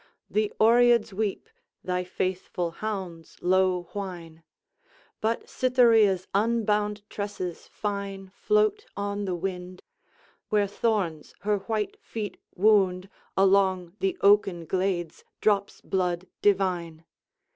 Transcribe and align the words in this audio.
The 0.31 0.51
Oreads 0.59 1.13
weep; 1.13 1.47
thy 1.83 2.03
faithful 2.03 2.71
hounds 2.71 3.37
low 3.39 3.83
whine; 3.93 4.41
But 5.19 5.47
Cytherea's 5.47 6.25
unbound 6.33 7.03
tresses 7.07 7.67
fine 7.67 8.31
Float 8.33 8.87
on 8.97 9.25
the 9.25 9.35
wind; 9.35 9.83
where 10.49 10.65
thorns 10.65 11.35
her 11.41 11.59
white 11.59 11.97
feet 12.01 12.37
wound, 12.55 13.09
Along 13.37 13.95
the 13.99 14.17
oaken 14.21 14.65
glades 14.65 15.23
drops 15.39 15.81
blood 15.81 16.25
divine. 16.41 17.05